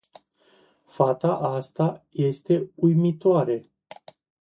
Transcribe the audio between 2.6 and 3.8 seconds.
uimitoare.